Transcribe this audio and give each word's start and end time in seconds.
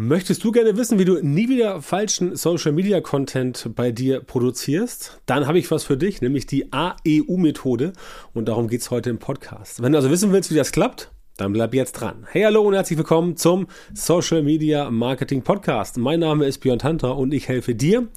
Möchtest 0.00 0.44
du 0.44 0.52
gerne 0.52 0.76
wissen, 0.76 1.00
wie 1.00 1.04
du 1.04 1.20
nie 1.24 1.48
wieder 1.48 1.82
falschen 1.82 2.36
Social 2.36 2.70
Media 2.70 3.00
Content 3.00 3.70
bei 3.74 3.90
dir 3.90 4.20
produzierst? 4.20 5.20
Dann 5.26 5.48
habe 5.48 5.58
ich 5.58 5.72
was 5.72 5.82
für 5.82 5.96
dich, 5.96 6.22
nämlich 6.22 6.46
die 6.46 6.72
AEU-Methode. 6.72 7.94
Und 8.32 8.46
darum 8.46 8.68
geht 8.68 8.82
es 8.82 8.92
heute 8.92 9.10
im 9.10 9.18
Podcast. 9.18 9.82
Wenn 9.82 9.90
du 9.90 9.98
also 9.98 10.08
wissen 10.08 10.30
willst, 10.30 10.52
wie 10.52 10.54
das 10.54 10.70
klappt, 10.70 11.10
dann 11.38 11.52
bleib 11.52 11.72
jetzt 11.72 11.92
dran. 11.92 12.26
Hey, 12.30 12.42
hallo 12.42 12.62
und 12.62 12.74
herzlich 12.74 12.98
willkommen 12.98 13.36
zum 13.36 13.68
Social 13.94 14.42
Media 14.42 14.90
Marketing 14.90 15.42
Podcast. 15.42 15.96
Mein 15.96 16.18
Name 16.18 16.46
ist 16.46 16.58
Björn 16.58 16.80
Tanter 16.80 17.16
und 17.16 17.32
ich 17.32 17.46
helfe 17.46 17.76
dir 17.76 18.08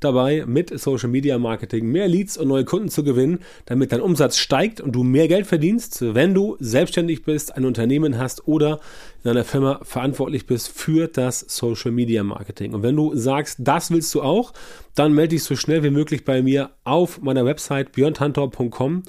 dabei, 0.00 0.44
mit 0.46 0.78
Social 0.78 1.08
Media 1.08 1.38
Marketing 1.38 1.86
mehr 1.86 2.06
Leads 2.06 2.36
und 2.36 2.48
neue 2.48 2.66
Kunden 2.66 2.90
zu 2.90 3.02
gewinnen, 3.02 3.38
damit 3.64 3.92
dein 3.92 4.02
Umsatz 4.02 4.36
steigt 4.36 4.82
und 4.82 4.92
du 4.92 5.04
mehr 5.04 5.26
Geld 5.26 5.46
verdienst, 5.46 6.02
wenn 6.02 6.34
du 6.34 6.58
selbstständig 6.60 7.22
bist, 7.22 7.56
ein 7.56 7.64
Unternehmen 7.64 8.18
hast 8.18 8.46
oder 8.46 8.80
in 9.26 9.30
einer 9.30 9.44
Firma 9.44 9.80
verantwortlich 9.82 10.46
bist 10.46 10.68
für 10.68 11.08
das 11.08 11.40
Social 11.40 11.90
Media 11.90 12.22
Marketing. 12.22 12.74
Und 12.74 12.84
wenn 12.84 12.94
du 12.94 13.16
sagst, 13.16 13.58
das 13.58 13.90
willst 13.90 14.14
du 14.14 14.22
auch, 14.22 14.52
dann 14.94 15.14
melde 15.14 15.34
dich 15.34 15.42
so 15.42 15.56
schnell 15.56 15.82
wie 15.82 15.90
möglich 15.90 16.24
bei 16.24 16.42
mir 16.42 16.70
auf 16.84 17.20
meiner 17.20 17.44
Website 17.44 17.90
björntantor.com 17.90 19.02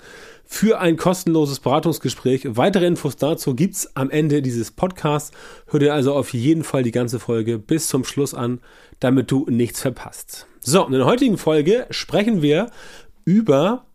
für 0.43 0.79
ein 0.79 0.97
kostenloses 0.97 1.59
Beratungsgespräch. 1.59 2.47
Weitere 2.57 2.87
Infos 2.87 3.17
dazu 3.17 3.53
gibt's 3.53 3.95
am 3.95 4.09
Ende 4.09 4.41
dieses 4.41 4.71
Podcasts. 4.71 5.31
Hör 5.67 5.79
dir 5.79 5.93
also 5.93 6.15
auf 6.15 6.33
jeden 6.33 6.63
Fall 6.63 6.81
die 6.81 6.91
ganze 6.91 7.19
Folge 7.19 7.59
bis 7.59 7.87
zum 7.87 8.03
Schluss 8.03 8.33
an, 8.33 8.59
damit 8.99 9.29
du 9.29 9.45
nichts 9.47 9.81
verpasst. 9.81 10.47
So, 10.61 10.83
in 10.83 10.93
der 10.93 11.05
heutigen 11.05 11.37
Folge 11.37 11.85
sprechen 11.91 12.41
wir 12.41 12.71
über 13.23 13.86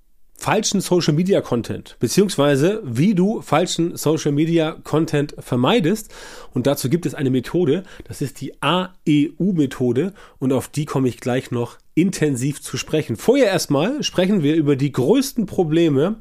falschen 0.42 0.80
Social 0.80 1.14
Media 1.14 1.41
Content, 1.41 1.96
beziehungsweise 2.01 2.82
wie 2.84 3.14
du 3.14 3.42
falschen 3.42 3.96
Social 3.96 4.32
Media 4.32 4.73
Content 4.82 5.37
vermeidest. 5.38 6.12
Und 6.52 6.66
dazu 6.66 6.91
gibt 6.91 7.06
es 7.06 7.15
eine 7.15 7.30
Methode, 7.30 7.84
das 8.09 8.20
ist 8.20 8.41
die 8.41 8.60
AEU-Methode 8.60 10.12
und 10.41 10.52
auf 10.52 10.66
die 10.66 10.84
komme 10.84 11.09
ich 11.09 11.20
gleich 11.20 11.52
noch 11.52 11.78
intensiv 11.95 12.60
zu 12.60 12.76
sprechen. 12.76 13.15
Vorher 13.15 13.46
erstmal 13.46 14.02
sprechen 14.02 14.43
wir 14.43 14.57
über 14.57 14.74
die 14.74 14.90
größten 14.90 15.46
Probleme 15.46 16.16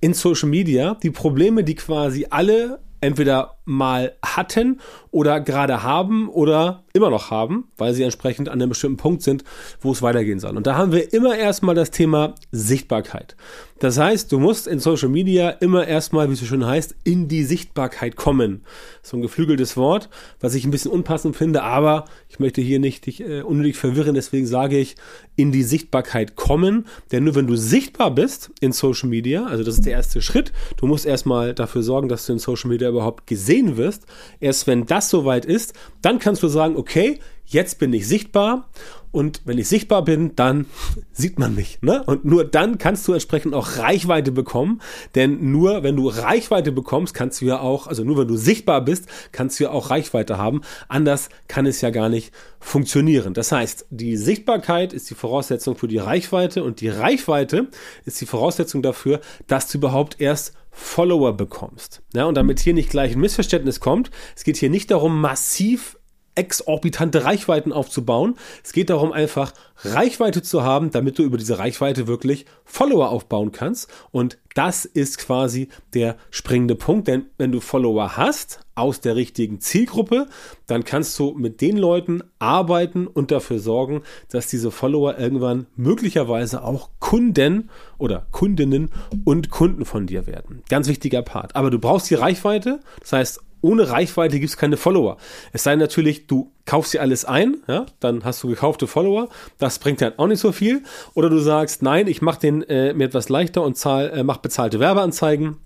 in 0.00 0.14
Social 0.14 0.48
Media, 0.48 0.96
die 1.00 1.10
Probleme, 1.10 1.62
die 1.62 1.76
quasi 1.76 2.26
alle 2.28 2.80
entweder 3.00 3.56
mal 3.70 4.16
hatten 4.24 4.80
oder 5.10 5.40
gerade 5.40 5.82
haben 5.82 6.28
oder 6.28 6.84
immer 6.92 7.10
noch 7.10 7.30
haben, 7.30 7.68
weil 7.76 7.94
sie 7.94 8.02
entsprechend 8.02 8.48
an 8.48 8.60
einem 8.60 8.70
bestimmten 8.70 8.96
Punkt 8.96 9.22
sind, 9.22 9.44
wo 9.80 9.92
es 9.92 10.02
weitergehen 10.02 10.40
soll. 10.40 10.56
Und 10.56 10.66
da 10.66 10.76
haben 10.76 10.92
wir 10.92 11.12
immer 11.12 11.36
erstmal 11.36 11.74
das 11.74 11.90
Thema 11.90 12.34
Sichtbarkeit. 12.50 13.36
Das 13.78 13.96
heißt, 13.98 14.30
du 14.30 14.38
musst 14.38 14.66
in 14.66 14.78
Social 14.78 15.08
Media 15.08 15.48
immer 15.48 15.86
erstmal, 15.86 16.28
wie 16.28 16.34
es 16.34 16.40
so 16.40 16.46
schön 16.46 16.66
heißt, 16.66 16.96
in 17.04 17.28
die 17.28 17.44
Sichtbarkeit 17.44 18.14
kommen. 18.14 18.62
So 19.02 19.16
ein 19.16 19.22
geflügeltes 19.22 19.76
Wort, 19.76 20.10
was 20.38 20.54
ich 20.54 20.64
ein 20.66 20.70
bisschen 20.70 20.90
unpassend 20.90 21.34
finde, 21.34 21.62
aber 21.62 22.04
ich 22.28 22.38
möchte 22.40 22.60
hier 22.60 22.78
nicht 22.78 23.06
dich 23.06 23.22
äh, 23.22 23.40
unnötig 23.40 23.76
verwirren, 23.76 24.14
deswegen 24.14 24.46
sage 24.46 24.78
ich 24.78 24.96
in 25.34 25.50
die 25.50 25.62
Sichtbarkeit 25.62 26.36
kommen. 26.36 26.86
Denn 27.10 27.24
nur 27.24 27.34
wenn 27.36 27.46
du 27.46 27.56
sichtbar 27.56 28.10
bist 28.10 28.50
in 28.60 28.72
Social 28.72 29.08
Media, 29.08 29.46
also 29.46 29.64
das 29.64 29.76
ist 29.76 29.86
der 29.86 29.94
erste 29.94 30.20
Schritt, 30.20 30.52
du 30.76 30.86
musst 30.86 31.06
erstmal 31.06 31.54
dafür 31.54 31.82
sorgen, 31.82 32.08
dass 32.08 32.26
du 32.26 32.34
in 32.34 32.38
Social 32.38 32.68
Media 32.68 32.90
überhaupt 32.90 33.26
gesehen 33.26 33.59
wirst. 33.76 34.06
Erst 34.40 34.66
wenn 34.66 34.86
das 34.86 35.10
soweit 35.10 35.44
ist, 35.44 35.74
dann 36.02 36.18
kannst 36.18 36.42
du 36.42 36.48
sagen, 36.48 36.76
okay, 36.76 37.20
jetzt 37.52 37.78
bin 37.78 37.92
ich 37.92 38.06
sichtbar 38.06 38.68
und 39.12 39.42
wenn 39.44 39.58
ich 39.58 39.68
sichtbar 39.68 40.04
bin, 40.04 40.36
dann 40.36 40.66
sieht 41.12 41.38
man 41.38 41.54
mich. 41.54 41.78
Ne? 41.82 42.02
Und 42.04 42.24
nur 42.24 42.44
dann 42.44 42.78
kannst 42.78 43.06
du 43.08 43.12
entsprechend 43.12 43.54
auch 43.54 43.78
Reichweite 43.78 44.30
bekommen. 44.32 44.80
Denn 45.14 45.50
nur 45.50 45.82
wenn 45.82 45.96
du 45.96 46.08
Reichweite 46.08 46.72
bekommst, 46.72 47.12
kannst 47.12 47.40
du 47.40 47.46
ja 47.46 47.60
auch, 47.60 47.86
also 47.86 48.04
nur 48.04 48.18
wenn 48.18 48.28
du 48.28 48.36
sichtbar 48.36 48.82
bist, 48.82 49.06
kannst 49.32 49.58
du 49.58 49.64
ja 49.64 49.70
auch 49.70 49.90
Reichweite 49.90 50.38
haben. 50.38 50.60
Anders 50.88 51.28
kann 51.48 51.66
es 51.66 51.80
ja 51.80 51.90
gar 51.90 52.08
nicht 52.08 52.32
funktionieren. 52.60 53.34
Das 53.34 53.52
heißt, 53.52 53.86
die 53.90 54.16
Sichtbarkeit 54.16 54.92
ist 54.92 55.10
die 55.10 55.14
Voraussetzung 55.14 55.76
für 55.76 55.88
die 55.88 55.98
Reichweite 55.98 56.62
und 56.62 56.80
die 56.80 56.88
Reichweite 56.88 57.68
ist 58.04 58.20
die 58.20 58.26
Voraussetzung 58.26 58.82
dafür, 58.82 59.20
dass 59.48 59.66
du 59.68 59.78
überhaupt 59.78 60.20
erst 60.20 60.54
Follower 60.70 61.36
bekommst. 61.36 62.02
Ja, 62.14 62.26
und 62.26 62.36
damit 62.36 62.60
hier 62.60 62.74
nicht 62.74 62.90
gleich 62.90 63.12
ein 63.12 63.20
Missverständnis 63.20 63.80
kommt, 63.80 64.10
es 64.36 64.44
geht 64.44 64.56
hier 64.56 64.70
nicht 64.70 64.90
darum, 64.90 65.20
massiv 65.20 65.96
exorbitante 66.34 67.24
Reichweiten 67.24 67.72
aufzubauen. 67.72 68.36
Es 68.62 68.72
geht 68.72 68.90
darum, 68.90 69.12
einfach 69.12 69.52
Reichweite 69.84 70.42
zu 70.42 70.62
haben, 70.62 70.90
damit 70.90 71.18
du 71.18 71.22
über 71.22 71.38
diese 71.38 71.58
Reichweite 71.58 72.06
wirklich 72.06 72.46
Follower 72.64 73.10
aufbauen 73.10 73.52
kannst. 73.52 73.90
Und 74.10 74.38
das 74.54 74.84
ist 74.84 75.18
quasi 75.18 75.68
der 75.94 76.16
springende 76.30 76.74
Punkt, 76.74 77.08
denn 77.08 77.26
wenn 77.38 77.52
du 77.52 77.60
Follower 77.60 78.16
hast 78.16 78.60
aus 78.74 79.00
der 79.00 79.16
richtigen 79.16 79.60
Zielgruppe, 79.60 80.26
dann 80.66 80.84
kannst 80.84 81.18
du 81.18 81.32
mit 81.32 81.60
den 81.60 81.76
Leuten 81.76 82.22
arbeiten 82.38 83.06
und 83.06 83.30
dafür 83.30 83.58
sorgen, 83.58 84.02
dass 84.30 84.48
diese 84.48 84.70
Follower 84.70 85.18
irgendwann 85.18 85.66
möglicherweise 85.76 86.62
auch 86.64 86.90
Kunden 86.98 87.70
oder 87.98 88.26
Kundinnen 88.30 88.90
und 89.24 89.50
Kunden 89.50 89.84
von 89.84 90.06
dir 90.06 90.26
werden. 90.26 90.62
Ganz 90.68 90.88
wichtiger 90.88 91.22
Part. 91.22 91.56
Aber 91.56 91.70
du 91.70 91.78
brauchst 91.78 92.10
die 92.10 92.14
Reichweite, 92.14 92.80
das 93.00 93.12
heißt, 93.12 93.40
ohne 93.60 93.90
Reichweite 93.90 94.38
gibt 94.40 94.50
es 94.50 94.56
keine 94.56 94.76
Follower. 94.76 95.16
Es 95.52 95.64
sei 95.64 95.76
natürlich, 95.76 96.26
du 96.26 96.52
kaufst 96.66 96.94
dir 96.94 97.00
alles 97.00 97.24
ein, 97.24 97.56
ja, 97.66 97.86
dann 98.00 98.24
hast 98.24 98.42
du 98.42 98.48
gekaufte 98.48 98.86
Follower. 98.86 99.28
Das 99.58 99.78
bringt 99.78 100.00
dann 100.00 100.18
auch 100.18 100.26
nicht 100.26 100.40
so 100.40 100.52
viel. 100.52 100.82
Oder 101.14 101.30
du 101.30 101.38
sagst, 101.38 101.82
nein, 101.82 102.06
ich 102.06 102.22
mache 102.22 102.40
den 102.40 102.62
äh, 102.62 102.92
mir 102.94 103.04
etwas 103.04 103.28
leichter 103.28 103.62
und 103.62 103.76
zahl, 103.76 104.10
äh, 104.10 104.22
mach 104.22 104.38
bezahlte 104.38 104.80
Werbeanzeigen 104.80 105.56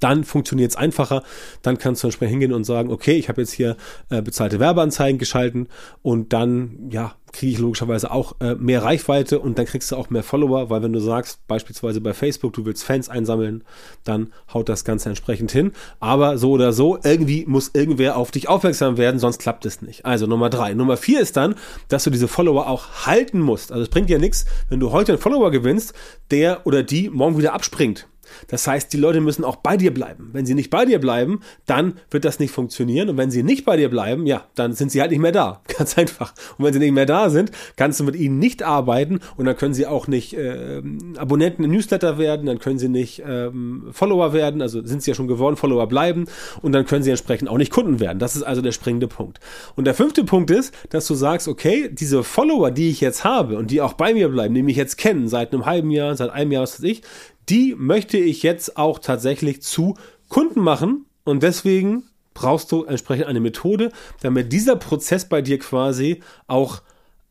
dann 0.00 0.24
funktioniert 0.24 0.70
es 0.70 0.76
einfacher. 0.76 1.22
Dann 1.62 1.78
kannst 1.78 2.02
du 2.02 2.08
entsprechend 2.08 2.32
hingehen 2.32 2.52
und 2.52 2.64
sagen, 2.64 2.90
okay, 2.90 3.16
ich 3.16 3.28
habe 3.28 3.40
jetzt 3.40 3.52
hier 3.52 3.76
äh, 4.10 4.22
bezahlte 4.22 4.60
Werbeanzeigen 4.60 5.18
geschalten 5.18 5.68
und 6.02 6.32
dann, 6.32 6.88
ja, 6.90 7.14
kriege 7.34 7.52
ich 7.52 7.58
logischerweise 7.58 8.10
auch 8.10 8.36
äh, 8.40 8.54
mehr 8.54 8.82
Reichweite 8.82 9.40
und 9.40 9.58
dann 9.58 9.66
kriegst 9.66 9.90
du 9.90 9.96
auch 9.96 10.08
mehr 10.08 10.22
Follower, 10.22 10.70
weil 10.70 10.82
wenn 10.82 10.92
du 10.92 11.00
sagst, 11.00 11.46
beispielsweise 11.48 12.00
bei 12.00 12.14
Facebook, 12.14 12.52
du 12.52 12.64
willst 12.64 12.84
Fans 12.84 13.08
einsammeln, 13.08 13.64
dann 14.04 14.32
haut 14.52 14.68
das 14.68 14.84
Ganze 14.84 15.08
entsprechend 15.08 15.50
hin. 15.50 15.72
Aber 16.00 16.38
so 16.38 16.52
oder 16.52 16.72
so, 16.72 16.98
irgendwie 17.02 17.44
muss 17.46 17.72
irgendwer 17.74 18.16
auf 18.16 18.30
dich 18.30 18.48
aufmerksam 18.48 18.96
werden, 18.96 19.18
sonst 19.18 19.38
klappt 19.38 19.66
es 19.66 19.82
nicht. 19.82 20.06
Also 20.06 20.26
Nummer 20.26 20.48
drei. 20.48 20.74
Nummer 20.74 20.96
vier 20.96 21.20
ist 21.20 21.36
dann, 21.36 21.56
dass 21.88 22.04
du 22.04 22.10
diese 22.10 22.28
Follower 22.28 22.68
auch 22.68 23.06
halten 23.06 23.40
musst. 23.40 23.72
Also 23.72 23.82
es 23.82 23.90
bringt 23.90 24.08
dir 24.08 24.20
nichts, 24.20 24.44
wenn 24.68 24.80
du 24.80 24.92
heute 24.92 25.12
einen 25.12 25.20
Follower 25.20 25.50
gewinnst, 25.50 25.92
der 26.30 26.66
oder 26.66 26.82
die 26.84 27.10
morgen 27.10 27.36
wieder 27.36 27.52
abspringt. 27.52 28.06
Das 28.48 28.66
heißt, 28.66 28.92
die 28.92 28.96
Leute 28.96 29.20
müssen 29.20 29.44
auch 29.44 29.56
bei 29.56 29.76
dir 29.76 29.92
bleiben. 29.92 30.30
Wenn 30.32 30.46
sie 30.46 30.54
nicht 30.54 30.70
bei 30.70 30.84
dir 30.84 30.98
bleiben, 30.98 31.40
dann 31.66 31.94
wird 32.10 32.24
das 32.24 32.38
nicht 32.38 32.50
funktionieren. 32.50 33.08
Und 33.08 33.16
wenn 33.16 33.30
sie 33.30 33.42
nicht 33.42 33.64
bei 33.64 33.76
dir 33.76 33.88
bleiben, 33.88 34.26
ja, 34.26 34.44
dann 34.54 34.72
sind 34.72 34.90
sie 34.90 35.00
halt 35.00 35.10
nicht 35.10 35.20
mehr 35.20 35.32
da. 35.32 35.62
Ganz 35.78 35.98
einfach. 35.98 36.34
Und 36.58 36.64
wenn 36.64 36.72
sie 36.72 36.78
nicht 36.78 36.92
mehr 36.92 37.06
da 37.06 37.30
sind, 37.30 37.50
kannst 37.76 38.00
du 38.00 38.04
mit 38.04 38.16
ihnen 38.16 38.38
nicht 38.38 38.62
arbeiten 38.62 39.20
und 39.36 39.46
dann 39.46 39.56
können 39.56 39.74
sie 39.74 39.86
auch 39.86 40.06
nicht 40.06 40.34
äh, 40.34 40.82
Abonnenten 41.16 41.64
im 41.64 41.70
Newsletter 41.70 42.18
werden, 42.18 42.46
dann 42.46 42.58
können 42.58 42.78
sie 42.78 42.88
nicht 42.88 43.22
ähm, 43.26 43.88
Follower 43.92 44.32
werden, 44.32 44.62
also 44.62 44.84
sind 44.84 45.02
sie 45.02 45.10
ja 45.10 45.14
schon 45.14 45.28
geworden, 45.28 45.56
Follower 45.56 45.86
bleiben 45.86 46.26
und 46.62 46.72
dann 46.72 46.86
können 46.86 47.02
sie 47.02 47.10
entsprechend 47.10 47.48
auch 47.48 47.58
nicht 47.58 47.72
Kunden 47.72 48.00
werden. 48.00 48.18
Das 48.18 48.36
ist 48.36 48.42
also 48.42 48.62
der 48.62 48.72
springende 48.72 49.08
Punkt. 49.08 49.40
Und 49.76 49.86
der 49.86 49.94
fünfte 49.94 50.24
Punkt 50.24 50.50
ist, 50.50 50.74
dass 50.90 51.06
du 51.06 51.14
sagst, 51.14 51.48
okay, 51.48 51.88
diese 51.92 52.22
Follower, 52.22 52.70
die 52.70 52.90
ich 52.90 53.00
jetzt 53.00 53.24
habe 53.24 53.56
und 53.56 53.70
die 53.70 53.80
auch 53.80 53.94
bei 53.94 54.14
mir 54.14 54.28
bleiben, 54.28 54.54
die 54.54 54.62
mich 54.62 54.76
jetzt 54.76 54.98
kennen, 54.98 55.28
seit 55.28 55.52
einem 55.52 55.66
halben 55.66 55.90
Jahr, 55.90 56.16
seit 56.16 56.30
einem 56.30 56.52
Jahr, 56.52 56.62
was 56.62 56.78
weiß 56.78 56.90
ich, 56.90 57.02
die 57.48 57.74
möchte 57.76 58.16
ich 58.18 58.42
jetzt 58.42 58.76
auch 58.76 58.98
tatsächlich 58.98 59.62
zu 59.62 59.96
Kunden 60.28 60.60
machen. 60.60 61.06
Und 61.24 61.42
deswegen 61.42 62.04
brauchst 62.34 62.72
du 62.72 62.84
entsprechend 62.84 63.26
eine 63.26 63.40
Methode, 63.40 63.92
damit 64.20 64.52
dieser 64.52 64.76
Prozess 64.76 65.28
bei 65.28 65.40
dir 65.40 65.58
quasi 65.58 66.22
auch 66.46 66.82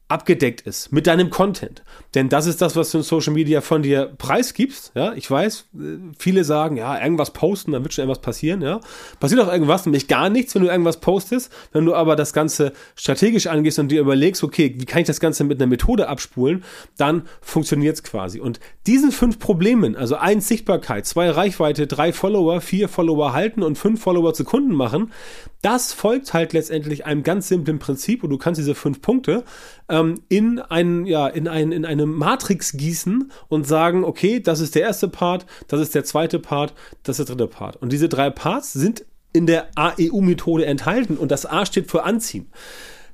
abgedeckt 0.09 0.61
ist 0.61 0.91
mit 0.91 1.07
deinem 1.07 1.29
Content. 1.29 1.81
Denn 2.13 2.29
das 2.29 2.45
ist 2.45 2.61
das, 2.61 2.75
was 2.75 2.91
du 2.91 2.99
in 2.99 3.03
Social 3.03 3.33
Media 3.33 3.61
von 3.61 3.81
dir 3.81 4.13
preisgibst. 4.17 4.91
Ja, 4.95 5.13
ich 5.13 5.29
weiß, 5.29 5.69
äh, 5.73 5.97
viele 6.19 6.43
sagen, 6.43 6.77
ja, 6.77 7.01
irgendwas 7.01 7.31
posten, 7.31 7.71
dann 7.71 7.83
wird 7.83 7.93
schon 7.93 8.03
irgendwas 8.03 8.21
passieren. 8.21 8.61
Ja, 8.61 8.79
passiert 9.19 9.41
auch 9.41 9.51
irgendwas, 9.51 9.85
nämlich 9.85 10.07
gar 10.07 10.29
nichts, 10.29 10.53
wenn 10.53 10.61
du 10.61 10.69
irgendwas 10.69 10.99
postest. 10.99 11.51
Wenn 11.71 11.85
du 11.85 11.95
aber 11.95 12.15
das 12.15 12.33
Ganze 12.33 12.73
strategisch 12.95 13.47
angehst 13.47 13.79
und 13.79 13.89
dir 13.89 14.01
überlegst, 14.01 14.43
okay, 14.43 14.75
wie 14.77 14.85
kann 14.85 15.01
ich 15.01 15.07
das 15.07 15.19
Ganze 15.19 15.45
mit 15.45 15.59
einer 15.59 15.67
Methode 15.67 16.07
abspulen, 16.07 16.63
dann 16.97 17.23
funktioniert 17.41 17.95
es 17.95 18.03
quasi. 18.03 18.39
Und 18.39 18.59
diesen 18.85 19.11
fünf 19.11 19.39
Problemen, 19.39 19.95
also 19.95 20.17
eins 20.17 20.47
Sichtbarkeit, 20.47 21.07
zwei 21.07 21.29
Reichweite, 21.29 21.87
drei 21.87 22.13
Follower, 22.13 22.61
vier 22.61 22.89
Follower 22.89 23.33
halten 23.33 23.63
und 23.63 23.77
fünf 23.77 24.01
Follower 24.01 24.33
zu 24.33 24.43
Kunden 24.43 24.75
machen, 24.75 25.11
das 25.63 25.93
folgt 25.93 26.33
halt 26.33 26.51
letztendlich 26.51 27.05
einem 27.05 27.23
ganz 27.23 27.47
simplen 27.47 27.79
Prinzip 27.79 28.23
und 28.23 28.29
du 28.29 28.37
kannst 28.37 28.59
diese 28.59 28.75
fünf 28.75 29.01
Punkte 29.01 29.45
ähm, 29.93 30.23
in 30.27 30.59
einen, 30.59 31.05
ja, 31.05 31.27
in 31.27 31.47
ein, 31.47 31.71
in 31.71 31.85
eine 31.85 32.07
Matrix 32.07 32.71
gießen 32.73 33.31
und 33.47 33.67
sagen, 33.67 34.03
okay, 34.03 34.39
das 34.39 34.59
ist 34.59 34.73
der 34.73 34.81
erste 34.81 35.07
Part, 35.07 35.45
das 35.67 35.79
ist 35.79 35.93
der 35.93 36.03
zweite 36.03 36.39
Part, 36.39 36.73
das 37.03 37.19
ist 37.19 37.29
der 37.29 37.35
dritte 37.35 37.47
Part. 37.47 37.75
Und 37.75 37.93
diese 37.93 38.09
drei 38.09 38.31
Parts 38.31 38.73
sind 38.73 39.05
in 39.33 39.45
der 39.45 39.67
AEU-Methode 39.75 40.65
enthalten 40.65 41.17
und 41.17 41.31
das 41.31 41.45
A 41.45 41.65
steht 41.67 41.91
für 41.91 42.03
Anziehen. 42.03 42.47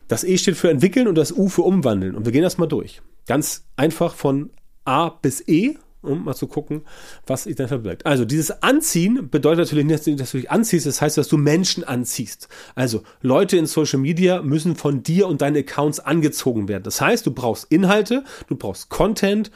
Das 0.07 0.23
E 0.23 0.37
steht 0.37 0.55
für 0.55 0.69
entwickeln 0.69 1.07
und 1.07 1.15
das 1.15 1.33
U 1.33 1.49
für 1.49 1.63
umwandeln. 1.63 2.15
Und 2.15 2.25
wir 2.25 2.31
gehen 2.31 2.43
das 2.43 2.57
mal 2.57 2.65
durch. 2.65 3.01
Ganz 3.27 3.65
einfach 3.75 4.15
von 4.15 4.49
A 4.85 5.09
bis 5.09 5.45
E 5.47 5.75
um 6.01 6.23
mal 6.23 6.33
zu 6.33 6.47
gucken, 6.47 6.81
was 7.27 7.43
sich 7.43 7.55
dann 7.55 7.67
verbirgt. 7.67 8.05
Also 8.05 8.25
dieses 8.25 8.63
Anziehen 8.63 9.29
bedeutet 9.29 9.59
natürlich 9.59 9.85
nicht, 9.85 10.19
dass 10.19 10.31
du 10.31 10.37
dich 10.37 10.49
anziehst, 10.49 10.85
das 10.85 11.01
heißt, 11.01 11.17
dass 11.17 11.27
du 11.27 11.37
Menschen 11.37 11.83
anziehst. 11.83 12.47
Also 12.75 13.03
Leute 13.21 13.57
in 13.57 13.65
Social 13.65 13.99
Media 13.99 14.41
müssen 14.41 14.75
von 14.75 15.03
dir 15.03 15.27
und 15.27 15.41
deinen 15.41 15.57
Accounts 15.57 15.99
angezogen 15.99 16.67
werden. 16.67 16.83
Das 16.83 17.01
heißt, 17.01 17.25
du 17.25 17.31
brauchst 17.31 17.67
Inhalte, 17.69 18.23
du 18.47 18.55
brauchst 18.55 18.89
Content, 18.89 19.51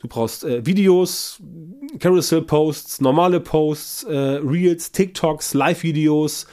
du 0.00 0.08
brauchst 0.08 0.44
äh, 0.44 0.64
Videos, 0.66 1.40
Carousel-Posts, 1.98 3.00
normale 3.00 3.40
Posts, 3.40 4.04
äh, 4.04 4.16
Reels, 4.16 4.92
TikToks, 4.92 5.54
Live-Videos, 5.54 6.46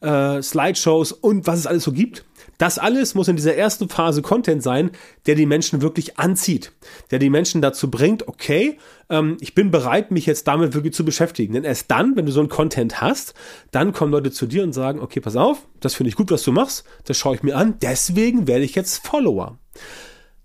äh, 0.00 0.42
Slideshows 0.42 1.12
und 1.12 1.46
was 1.46 1.60
es 1.60 1.66
alles 1.66 1.84
so 1.84 1.92
gibt. 1.92 2.24
Das 2.60 2.78
alles 2.78 3.14
muss 3.14 3.26
in 3.26 3.36
dieser 3.36 3.54
ersten 3.54 3.88
Phase 3.88 4.20
Content 4.20 4.62
sein, 4.62 4.90
der 5.24 5.34
die 5.34 5.46
Menschen 5.46 5.80
wirklich 5.80 6.18
anzieht, 6.18 6.72
der 7.10 7.18
die 7.18 7.30
Menschen 7.30 7.62
dazu 7.62 7.90
bringt, 7.90 8.28
okay, 8.28 8.76
ähm, 9.08 9.38
ich 9.40 9.54
bin 9.54 9.70
bereit, 9.70 10.10
mich 10.10 10.26
jetzt 10.26 10.46
damit 10.46 10.74
wirklich 10.74 10.92
zu 10.92 11.02
beschäftigen. 11.02 11.54
Denn 11.54 11.64
erst 11.64 11.90
dann, 11.90 12.16
wenn 12.16 12.26
du 12.26 12.32
so 12.32 12.40
einen 12.40 12.50
Content 12.50 13.00
hast, 13.00 13.32
dann 13.70 13.94
kommen 13.94 14.12
Leute 14.12 14.30
zu 14.30 14.46
dir 14.46 14.62
und 14.62 14.74
sagen, 14.74 15.00
okay, 15.00 15.20
pass 15.20 15.36
auf, 15.36 15.66
das 15.80 15.94
finde 15.94 16.10
ich 16.10 16.16
gut, 16.16 16.30
was 16.30 16.42
du 16.42 16.52
machst, 16.52 16.84
das 17.06 17.16
schaue 17.16 17.34
ich 17.34 17.42
mir 17.42 17.56
an, 17.56 17.78
deswegen 17.80 18.46
werde 18.46 18.64
ich 18.66 18.74
jetzt 18.74 19.06
Follower. 19.06 19.58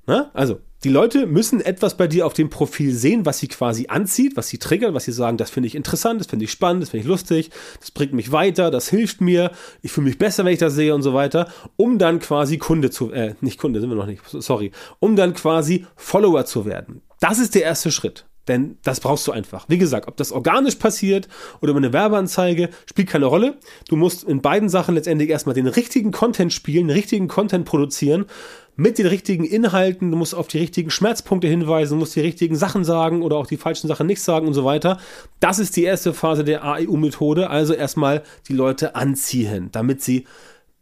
Na? 0.08 0.32
Also, 0.34 0.62
die 0.86 0.92
Leute 0.92 1.26
müssen 1.26 1.62
etwas 1.62 1.98
bei 1.98 2.06
dir 2.08 2.28
auf 2.28 2.34
dem 2.34 2.52
Profil 2.52 2.94
sehen, 2.94 3.26
was 3.26 3.40
sie 3.40 3.48
quasi 3.48 3.88
anzieht, 3.88 4.38
was 4.38 4.50
sie 4.50 4.60
triggert, 4.60 4.94
was 4.94 5.06
sie 5.06 5.12
sagen, 5.12 5.36
das 5.36 5.50
finde 5.50 5.66
ich 5.66 5.74
interessant, 5.74 6.20
das 6.20 6.28
finde 6.28 6.46
ich 6.46 6.52
spannend, 6.52 6.84
das 6.84 6.92
finde 6.92 7.02
ich 7.02 7.08
lustig, 7.08 7.50
das 7.80 7.90
bringt 7.90 8.14
mich 8.14 8.32
weiter, 8.32 8.70
das 8.70 8.88
hilft 8.88 9.20
mir, 9.20 9.50
ich 9.82 9.92
fühle 9.92 10.06
mich 10.06 10.20
besser, 10.20 10.46
wenn 10.46 10.54
ich 10.54 10.60
das 10.60 10.76
sehe 10.76 10.94
und 10.94 11.02
so 11.02 11.16
weiter, 11.16 11.48
um 11.76 11.98
dann 11.98 12.20
quasi 12.20 12.60
Kunde 12.60 12.92
zu, 12.92 13.12
äh, 13.12 13.34
nicht 13.42 13.60
Kunde, 13.60 13.82
sind 13.82 13.90
wir 13.90 13.96
noch 13.96 14.06
nicht, 14.06 14.22
sorry, 14.28 14.72
um 15.00 15.16
dann 15.16 15.34
quasi 15.34 15.88
Follower 15.96 16.46
zu 16.46 16.68
werden. 16.68 17.02
Das 17.20 17.40
ist 17.40 17.56
der 17.56 17.64
erste 17.64 17.90
Schritt. 17.90 18.28
Denn 18.48 18.78
das 18.84 19.00
brauchst 19.00 19.26
du 19.26 19.32
einfach. 19.32 19.66
Wie 19.70 19.80
gesagt, 19.80 20.08
ob 20.08 20.18
das 20.18 20.32
organisch 20.32 20.76
passiert 20.76 21.28
oder 21.62 21.72
über 21.72 21.80
eine 21.80 21.94
Werbeanzeige, 21.94 22.70
spielt 22.86 23.10
keine 23.10 23.26
Rolle. 23.26 23.58
Du 23.90 23.96
musst 23.96 24.24
in 24.24 24.42
beiden 24.42 24.70
Sachen 24.70 24.94
letztendlich 24.94 25.30
erstmal 25.32 25.56
den 25.56 25.66
richtigen 25.66 26.12
Content 26.12 26.54
spielen, 26.54 26.88
den 26.88 26.96
richtigen 26.96 27.28
Content 27.28 27.66
produzieren 27.66 28.26
mit 28.76 28.98
den 28.98 29.08
richtigen 29.08 29.46
Inhalten, 29.46 30.12
du 30.12 30.18
musst 30.18 30.36
auf 30.36 30.48
die 30.48 30.60
richtigen 30.60 30.90
Schmerzpunkte 30.90 31.48
hinweisen, 31.48 31.94
du 31.94 32.00
musst 32.00 32.16
die 32.16 32.22
richtigen 32.22 32.56
Sachen 32.56 32.84
sagen 32.84 33.22
oder 33.22 33.38
auch 33.38 33.48
die 33.48 33.58
falschen 33.58 33.88
Sachen 33.88 34.08
nicht 34.08 34.22
sagen 34.22 34.48
und 34.48 34.54
so 34.54 34.66
weiter. 34.66 35.00
Das 35.40 35.60
ist 35.60 35.76
die 35.76 35.84
erste 35.84 36.14
Phase 36.14 36.44
der 36.44 36.64
AEU-Methode, 36.64 37.50
also 37.50 37.74
erstmal 37.74 38.24
die 38.48 38.54
Leute 38.54 38.96
anziehen, 38.96 39.70
damit 39.72 40.02
sie 40.02 40.26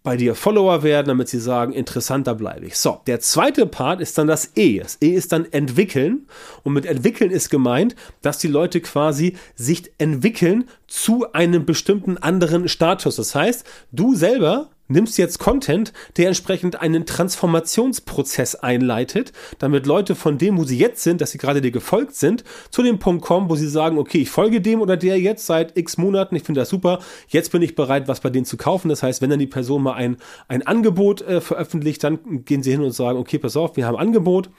bei 0.04 0.18
dir 0.18 0.36
Follower 0.36 0.84
werden, 0.84 1.08
damit 1.08 1.30
sie 1.30 1.40
sagen, 1.40 1.72
interessanter 1.72 2.36
bleibe 2.36 2.66
ich. 2.66 2.78
So, 2.78 3.00
der 3.08 3.22
zweite 3.22 3.66
Part 3.66 4.02
ist 4.02 4.18
dann 4.18 4.28
das 4.28 4.52
E. 4.56 4.80
Das 4.80 4.98
E 5.02 5.12
ist 5.12 5.32
dann 5.32 5.46
entwickeln. 5.52 6.28
Und 6.64 6.74
mit 6.74 6.86
entwickeln 6.86 7.32
ist 7.32 7.50
gemeint, 7.50 7.96
dass 8.22 8.38
die 8.38 8.50
Leute 8.50 8.82
quasi 8.82 9.38
sich 9.56 9.92
entwickeln 9.98 10.66
zu 10.88 11.32
einem 11.32 11.66
bestimmten 11.66 12.18
anderen 12.18 12.68
Status. 12.68 13.16
Das 13.16 13.34
heißt, 13.34 13.66
du 13.94 14.14
selber 14.14 14.70
nimmst 14.88 15.18
jetzt 15.18 15.40
Content, 15.40 15.94
der 16.18 16.28
entsprechend 16.28 16.82
einen 16.82 17.06
Transformationsprozess 17.06 18.56
einleitet, 18.56 19.32
damit 19.60 19.86
Leute 19.86 20.16
von 20.16 20.38
dem, 20.38 20.58
wo 20.58 20.64
sie 20.64 20.78
jetzt 20.78 21.04
sind, 21.04 21.22
dass 21.22 21.32
sie 21.32 21.38
gerade 21.38 21.62
dir 21.62 21.72
gefolgt 21.72 22.16
sind, 22.16 22.44
zu 22.70 22.84
dem 22.84 23.00
Punkt 23.00 23.24
kommen, 23.24 23.50
wo 23.50 23.56
sie 23.56 23.68
sagen, 23.68 23.98
okay, 23.98 24.20
ich 24.20 24.30
folge 24.30 24.62
dem 24.62 24.82
oder 24.82 24.98
der 24.98 25.20
jetzt 25.20 25.46
seit 25.46 25.78
x 25.78 25.98
Monaten, 25.98 26.36
ich 26.36 26.44
finde 26.44 26.62
das 26.62 26.70
super, 26.70 27.00
jetzt 27.28 27.52
bin 27.52 27.62
ich 27.62 27.76
bereit, 27.76 28.08
was 28.08 28.20
bei 28.20 28.30
denen 28.30 28.46
zu 28.46 28.58
kaufen. 28.58 28.90
Das 28.90 29.04
heißt, 29.04 29.22
wenn 29.22 29.30
dann 29.30 29.40
die 29.40 29.48
Person 29.48 29.84
mal 29.84 29.94
ein, 29.94 30.18
ein 30.48 30.66
Angebot 30.66 31.22
äh, 31.22 31.42
veröffentlicht, 31.42 32.04
dann 32.04 32.44
gehen 32.46 32.64
sie 32.64 32.72
hin 32.72 32.82
und 32.82 32.92
sagen, 32.92 33.18
okay, 33.18 33.40
pass 33.40 33.58
auf, 33.58 33.78
wir 33.78 33.86
haben 33.86 33.98
Angebot. 33.98 34.50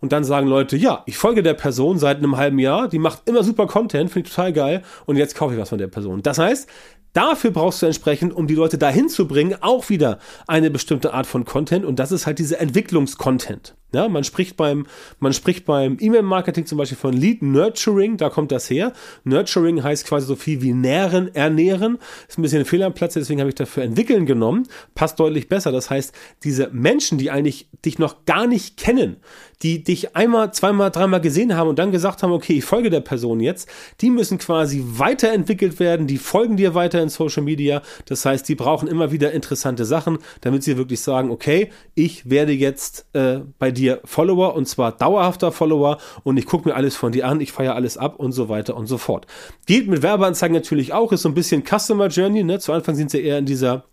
Und 0.00 0.12
dann 0.12 0.24
sagen 0.24 0.46
Leute, 0.46 0.76
ja, 0.76 1.02
ich 1.06 1.18
folge 1.18 1.42
der 1.42 1.54
Person 1.54 1.98
seit 1.98 2.18
einem 2.18 2.38
halben 2.38 2.58
Jahr, 2.58 2.88
die 2.88 2.98
macht 2.98 3.28
immer 3.28 3.44
super 3.44 3.66
Content, 3.66 4.10
finde 4.10 4.28
ich 4.28 4.34
total 4.34 4.52
geil 4.52 4.82
und 5.04 5.16
jetzt 5.16 5.34
kaufe 5.34 5.54
ich 5.54 5.60
was 5.60 5.68
von 5.68 5.78
der 5.78 5.88
Person. 5.88 6.22
Das 6.22 6.38
heißt, 6.38 6.68
Dafür 7.12 7.50
brauchst 7.50 7.82
du 7.82 7.86
entsprechend, 7.86 8.32
um 8.32 8.46
die 8.46 8.54
Leute 8.54 8.78
dahin 8.78 9.08
zu 9.08 9.26
bringen, 9.26 9.56
auch 9.60 9.88
wieder 9.88 10.18
eine 10.46 10.70
bestimmte 10.70 11.12
Art 11.12 11.26
von 11.26 11.44
Content 11.44 11.84
und 11.84 11.98
das 11.98 12.12
ist 12.12 12.26
halt 12.26 12.38
diese 12.38 12.58
Entwicklungscontent. 12.58 13.74
Ja, 13.92 14.08
man 14.08 14.22
spricht 14.22 14.56
beim, 14.56 14.86
man 15.18 15.32
spricht 15.32 15.64
beim 15.64 15.96
E-Mail-Marketing 16.00 16.64
zum 16.66 16.78
Beispiel 16.78 16.98
von 16.98 17.12
Lead 17.12 17.42
Nurturing, 17.42 18.16
da 18.16 18.28
kommt 18.28 18.52
das 18.52 18.70
her. 18.70 18.92
Nurturing 19.24 19.82
heißt 19.82 20.06
quasi 20.06 20.26
so 20.26 20.36
viel 20.36 20.62
wie 20.62 20.72
nähren, 20.72 21.34
ernähren. 21.34 21.98
Ist 22.28 22.38
ein 22.38 22.42
bisschen 22.42 22.60
ein 22.60 22.66
Fehlerplatz, 22.66 23.14
deswegen 23.14 23.40
habe 23.40 23.48
ich 23.48 23.56
dafür 23.56 23.82
entwickeln 23.82 24.26
genommen. 24.26 24.68
Passt 24.94 25.18
deutlich 25.18 25.48
besser. 25.48 25.72
Das 25.72 25.90
heißt, 25.90 26.14
diese 26.44 26.68
Menschen, 26.72 27.18
die 27.18 27.30
eigentlich 27.30 27.68
dich 27.84 27.98
noch 27.98 28.24
gar 28.26 28.46
nicht 28.46 28.76
kennen, 28.76 29.16
die 29.62 29.82
dich 29.82 30.16
einmal, 30.16 30.52
zweimal, 30.52 30.90
dreimal 30.90 31.20
gesehen 31.20 31.56
haben 31.56 31.68
und 31.68 31.78
dann 31.78 31.90
gesagt 31.90 32.22
haben, 32.22 32.32
okay, 32.32 32.54
ich 32.54 32.64
folge 32.64 32.90
der 32.90 33.00
Person 33.00 33.40
jetzt, 33.40 33.68
die 34.00 34.10
müssen 34.10 34.38
quasi 34.38 34.82
weiterentwickelt 34.86 35.80
werden, 35.80 36.06
die 36.06 36.18
folgen 36.18 36.56
dir 36.56 36.74
weiter 36.74 37.02
in 37.02 37.08
Social 37.08 37.42
Media. 37.42 37.82
Das 38.06 38.24
heißt, 38.24 38.48
die 38.48 38.54
brauchen 38.54 38.88
immer 38.88 39.12
wieder 39.12 39.32
interessante 39.32 39.84
Sachen, 39.84 40.18
damit 40.40 40.62
sie 40.62 40.76
wirklich 40.76 41.00
sagen, 41.00 41.30
okay, 41.30 41.70
ich 41.94 42.30
werde 42.30 42.52
jetzt 42.52 43.06
äh, 43.12 43.40
bei 43.58 43.70
dir 43.70 43.79
dir 43.80 44.00
Follower 44.04 44.54
und 44.54 44.66
zwar 44.66 44.92
dauerhafter 44.92 45.52
Follower 45.52 45.98
und 46.22 46.36
ich 46.36 46.46
gucke 46.46 46.68
mir 46.68 46.74
alles 46.74 46.96
von 46.96 47.12
dir 47.12 47.26
an, 47.26 47.40
ich 47.40 47.52
feiere 47.52 47.74
alles 47.74 47.96
ab 47.96 48.18
und 48.18 48.32
so 48.32 48.48
weiter 48.48 48.76
und 48.76 48.86
so 48.86 48.98
fort. 48.98 49.26
Geht 49.66 49.88
mit 49.88 50.02
Werbeanzeigen 50.02 50.54
natürlich 50.54 50.92
auch, 50.92 51.12
ist 51.12 51.22
so 51.22 51.28
ein 51.28 51.34
bisschen 51.34 51.64
Customer 51.64 52.08
Journey, 52.08 52.44
ne? 52.44 52.58
Zu 52.58 52.72
Anfang 52.72 52.94
sind 52.94 53.10
sie 53.10 53.22
eher 53.22 53.38
in 53.38 53.46
dieser 53.46 53.84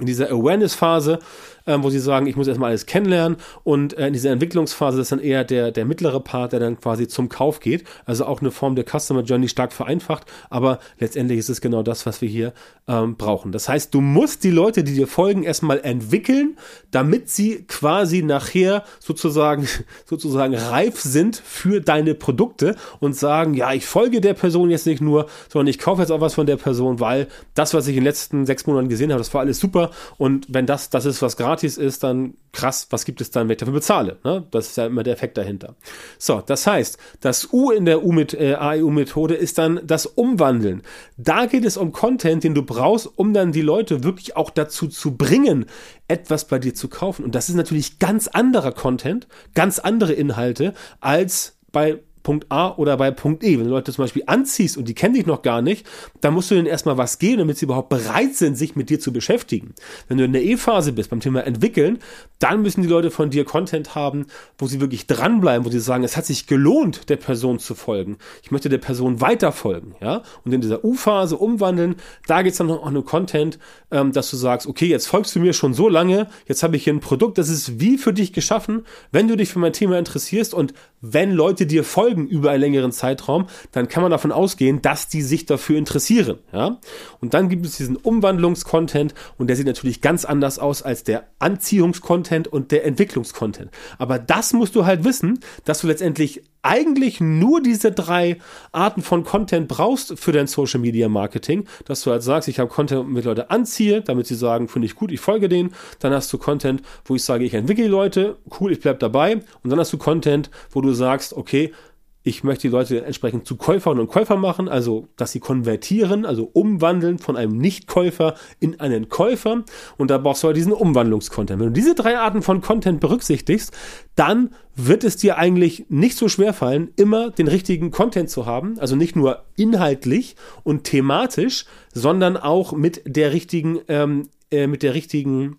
in 0.00 0.06
dieser 0.06 0.30
Awareness-Phase, 0.30 1.18
äh, 1.66 1.76
wo 1.80 1.90
sie 1.90 1.98
sagen, 1.98 2.26
ich 2.26 2.36
muss 2.36 2.48
erstmal 2.48 2.70
alles 2.70 2.86
kennenlernen 2.86 3.36
und 3.64 3.96
äh, 3.96 4.06
in 4.06 4.12
dieser 4.12 4.30
Entwicklungsphase 4.30 5.00
ist 5.00 5.12
dann 5.12 5.20
eher 5.20 5.44
der, 5.44 5.70
der 5.70 5.84
mittlere 5.84 6.20
Part, 6.20 6.52
der 6.52 6.60
dann 6.60 6.78
quasi 6.78 7.08
zum 7.08 7.28
Kauf 7.28 7.60
geht. 7.60 7.84
Also 8.04 8.26
auch 8.26 8.40
eine 8.40 8.50
Form 8.50 8.76
der 8.76 8.84
Customer 8.84 9.22
Journey 9.22 9.48
stark 9.48 9.72
vereinfacht, 9.72 10.24
aber 10.50 10.78
letztendlich 10.98 11.38
ist 11.38 11.48
es 11.48 11.60
genau 11.60 11.82
das, 11.82 12.06
was 12.06 12.20
wir 12.20 12.28
hier 12.28 12.52
ähm, 12.88 13.16
brauchen. 13.16 13.52
Das 13.52 13.68
heißt, 13.68 13.94
du 13.94 14.00
musst 14.00 14.44
die 14.44 14.50
Leute, 14.50 14.84
die 14.84 14.94
dir 14.94 15.06
folgen, 15.06 15.42
erstmal 15.42 15.80
entwickeln, 15.80 16.56
damit 16.90 17.28
sie 17.28 17.64
quasi 17.64 18.22
nachher 18.22 18.84
sozusagen, 18.98 19.68
sozusagen 20.04 20.54
reif 20.54 21.00
sind 21.00 21.36
für 21.36 21.80
deine 21.80 22.14
Produkte 22.14 22.76
und 23.00 23.16
sagen, 23.16 23.54
ja, 23.54 23.72
ich 23.72 23.86
folge 23.86 24.20
der 24.20 24.34
Person 24.34 24.70
jetzt 24.70 24.86
nicht 24.86 25.00
nur, 25.00 25.26
sondern 25.48 25.68
ich 25.68 25.78
kaufe 25.78 26.02
jetzt 26.02 26.10
auch 26.10 26.20
was 26.20 26.34
von 26.34 26.46
der 26.46 26.56
Person, 26.56 27.00
weil 27.00 27.28
das, 27.54 27.74
was 27.74 27.86
ich 27.86 27.96
in 27.96 28.02
den 28.02 28.04
letzten 28.04 28.46
sechs 28.46 28.66
Monaten 28.66 28.88
gesehen 28.88 29.10
habe, 29.10 29.18
das 29.18 29.32
war 29.32 29.40
alles 29.40 29.58
super 29.58 29.90
und 30.18 30.46
wenn 30.48 30.66
das 30.66 30.90
das 30.90 31.04
ist, 31.04 31.22
was 31.22 31.36
gratis 31.52 31.76
ist, 31.76 32.02
dann 32.02 32.34
krass, 32.52 32.86
was 32.88 33.04
gibt 33.04 33.20
es 33.20 33.30
dann, 33.30 33.46
wenn 33.46 33.52
ich 33.52 33.58
dafür 33.58 33.74
bezahle? 33.74 34.16
Ne? 34.24 34.46
Das 34.50 34.68
ist 34.68 34.76
ja 34.78 34.86
immer 34.86 35.02
der 35.02 35.12
Effekt 35.12 35.36
dahinter. 35.36 35.74
So, 36.18 36.40
das 36.40 36.66
heißt, 36.66 36.96
das 37.20 37.52
U 37.52 37.70
in 37.70 37.84
der 37.84 38.00
äh, 38.02 38.54
AEU-Methode 38.54 39.34
ist 39.34 39.58
dann 39.58 39.80
das 39.84 40.06
Umwandeln. 40.06 40.82
Da 41.18 41.44
geht 41.44 41.66
es 41.66 41.76
um 41.76 41.92
Content, 41.92 42.42
den 42.42 42.54
du 42.54 42.62
brauchst, 42.62 43.06
um 43.18 43.34
dann 43.34 43.52
die 43.52 43.60
Leute 43.60 44.02
wirklich 44.02 44.34
auch 44.34 44.48
dazu 44.48 44.88
zu 44.88 45.16
bringen, 45.16 45.66
etwas 46.08 46.46
bei 46.46 46.58
dir 46.58 46.74
zu 46.74 46.88
kaufen. 46.88 47.22
Und 47.22 47.34
das 47.34 47.50
ist 47.50 47.54
natürlich 47.54 47.98
ganz 47.98 48.28
anderer 48.28 48.72
Content, 48.72 49.28
ganz 49.54 49.78
andere 49.78 50.14
Inhalte 50.14 50.72
als 51.00 51.58
bei 51.70 52.00
Punkt 52.22 52.46
A 52.50 52.74
oder 52.76 52.96
bei 52.96 53.10
Punkt 53.10 53.44
E. 53.44 53.58
Wenn 53.58 53.64
du 53.64 53.70
Leute 53.70 53.92
zum 53.92 54.04
Beispiel 54.04 54.24
anziehst 54.26 54.76
und 54.76 54.88
die 54.88 54.94
kennen 54.94 55.14
dich 55.14 55.26
noch 55.26 55.42
gar 55.42 55.62
nicht, 55.62 55.86
dann 56.20 56.34
musst 56.34 56.50
du 56.50 56.54
denen 56.54 56.66
erstmal 56.66 56.98
was 56.98 57.18
geben, 57.18 57.38
damit 57.38 57.58
sie 57.58 57.66
überhaupt 57.66 57.88
bereit 57.88 58.34
sind, 58.34 58.56
sich 58.56 58.76
mit 58.76 58.90
dir 58.90 59.00
zu 59.00 59.12
beschäftigen. 59.12 59.74
Wenn 60.08 60.18
du 60.18 60.24
in 60.24 60.32
der 60.32 60.42
E-Phase 60.42 60.92
bist, 60.92 61.10
beim 61.10 61.20
Thema 61.20 61.46
entwickeln, 61.46 61.98
dann 62.38 62.62
müssen 62.62 62.82
die 62.82 62.88
Leute 62.88 63.10
von 63.10 63.30
dir 63.30 63.44
Content 63.44 63.94
haben, 63.94 64.26
wo 64.58 64.66
sie 64.66 64.80
wirklich 64.80 65.06
dranbleiben, 65.06 65.64
wo 65.64 65.70
sie 65.70 65.80
sagen, 65.80 66.04
es 66.04 66.16
hat 66.16 66.26
sich 66.26 66.46
gelohnt, 66.46 67.08
der 67.08 67.16
Person 67.16 67.58
zu 67.58 67.74
folgen. 67.74 68.18
Ich 68.42 68.50
möchte 68.50 68.68
der 68.68 68.78
Person 68.78 69.20
weiter 69.20 69.52
folgen, 69.52 69.94
ja. 70.00 70.22
Und 70.44 70.52
in 70.52 70.60
dieser 70.60 70.84
U-Phase 70.84 71.36
umwandeln, 71.36 71.96
da 72.26 72.42
geht 72.42 72.52
es 72.52 72.58
dann 72.58 72.68
noch 72.68 72.84
um 72.84 73.04
Content, 73.04 73.58
ähm, 73.90 74.12
dass 74.12 74.30
du 74.30 74.36
sagst, 74.36 74.66
okay, 74.66 74.86
jetzt 74.86 75.06
folgst 75.06 75.34
du 75.34 75.40
mir 75.40 75.52
schon 75.52 75.74
so 75.74 75.88
lange, 75.88 76.28
jetzt 76.46 76.62
habe 76.62 76.76
ich 76.76 76.84
hier 76.84 76.92
ein 76.92 77.00
Produkt, 77.00 77.38
das 77.38 77.48
ist 77.48 77.80
wie 77.80 77.98
für 77.98 78.12
dich 78.12 78.32
geschaffen, 78.32 78.84
wenn 79.10 79.28
du 79.28 79.36
dich 79.36 79.48
für 79.48 79.58
mein 79.58 79.72
Thema 79.72 79.98
interessierst 79.98 80.54
und 80.54 80.74
wenn 81.00 81.32
Leute 81.32 81.66
dir 81.66 81.84
folgen 81.84 82.11
über 82.12 82.50
einen 82.50 82.60
längeren 82.60 82.92
Zeitraum, 82.92 83.46
dann 83.72 83.88
kann 83.88 84.02
man 84.02 84.10
davon 84.10 84.32
ausgehen, 84.32 84.82
dass 84.82 85.08
die 85.08 85.22
sich 85.22 85.46
dafür 85.46 85.78
interessieren. 85.78 86.38
Ja? 86.52 86.78
Und 87.20 87.34
dann 87.34 87.48
gibt 87.48 87.66
es 87.66 87.76
diesen 87.76 87.96
Umwandlungskontent 87.96 89.14
und 89.38 89.48
der 89.48 89.56
sieht 89.56 89.66
natürlich 89.66 90.00
ganz 90.00 90.24
anders 90.24 90.58
aus 90.58 90.82
als 90.82 91.04
der 91.04 91.24
Anziehungskontent 91.38 92.48
und 92.48 92.70
der 92.70 92.84
Entwicklungskontent. 92.84 93.70
Aber 93.98 94.18
das 94.18 94.52
musst 94.52 94.74
du 94.74 94.86
halt 94.86 95.04
wissen, 95.04 95.40
dass 95.64 95.80
du 95.80 95.86
letztendlich 95.86 96.42
eigentlich 96.62 97.20
nur 97.20 97.60
diese 97.60 97.92
drei 97.92 98.38
Arten 98.70 99.02
von 99.02 99.24
Content 99.24 99.68
brauchst 99.68 100.18
für 100.18 100.32
dein 100.32 100.46
Social 100.46 100.80
Media 100.80 101.08
Marketing, 101.08 101.66
dass 101.84 102.02
du 102.02 102.12
halt 102.12 102.22
sagst, 102.22 102.48
ich 102.48 102.60
habe 102.60 102.70
Content 102.70 103.08
mit 103.08 103.24
Leute 103.24 103.50
anziehe, 103.50 104.00
damit 104.00 104.26
sie 104.28 104.36
sagen, 104.36 104.68
finde 104.68 104.86
ich 104.86 104.94
gut, 104.94 105.10
ich 105.10 105.20
folge 105.20 105.48
denen. 105.48 105.74
Dann 105.98 106.12
hast 106.12 106.32
du 106.32 106.38
Content, 106.38 106.82
wo 107.04 107.16
ich 107.16 107.24
sage, 107.24 107.44
ich 107.44 107.54
entwickle 107.54 107.88
Leute, 107.88 108.36
cool, 108.60 108.72
ich 108.72 108.80
bleib 108.80 109.00
dabei. 109.00 109.34
Und 109.62 109.70
dann 109.70 109.78
hast 109.78 109.92
du 109.92 109.98
Content, 109.98 110.50
wo 110.70 110.80
du 110.80 110.92
sagst, 110.92 111.34
okay, 111.34 111.72
ich 112.22 112.44
möchte 112.44 112.62
die 112.62 112.72
Leute 112.72 113.04
entsprechend 113.04 113.46
zu 113.46 113.56
Käufern 113.56 113.98
und 113.98 114.08
Käufern 114.08 114.40
machen, 114.40 114.68
also 114.68 115.08
dass 115.16 115.32
sie 115.32 115.40
konvertieren, 115.40 116.24
also 116.24 116.48
umwandeln 116.52 117.18
von 117.18 117.36
einem 117.36 117.58
Nichtkäufer 117.58 118.34
in 118.60 118.78
einen 118.78 119.08
Käufer. 119.08 119.64
Und 119.98 120.10
da 120.10 120.18
brauchst 120.18 120.42
du 120.42 120.46
halt 120.48 120.56
diesen 120.56 120.72
Umwandlungskontent. 120.72 121.58
Wenn 121.58 121.68
du 121.68 121.72
diese 121.72 121.94
drei 121.94 122.18
Arten 122.18 122.42
von 122.42 122.60
Content 122.60 123.00
berücksichtigst, 123.00 123.72
dann 124.14 124.50
wird 124.76 125.04
es 125.04 125.16
dir 125.16 125.36
eigentlich 125.36 125.86
nicht 125.88 126.16
so 126.16 126.28
schwer 126.28 126.52
fallen, 126.54 126.90
immer 126.96 127.30
den 127.30 127.48
richtigen 127.48 127.90
Content 127.90 128.30
zu 128.30 128.46
haben. 128.46 128.78
Also 128.78 128.94
nicht 128.94 129.16
nur 129.16 129.44
inhaltlich 129.56 130.36
und 130.62 130.84
thematisch, 130.84 131.66
sondern 131.92 132.36
auch 132.36 132.72
mit 132.72 133.02
der 133.04 133.32
richtigen, 133.32 133.80
ähm, 133.88 134.28
äh, 134.50 134.66
mit 134.66 134.82
der 134.82 134.94
richtigen 134.94 135.58